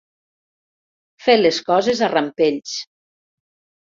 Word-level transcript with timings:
Fer 1.25 1.35
les 1.41 1.59
coses 1.69 2.01
a 2.07 2.11
rampells. 2.13 2.73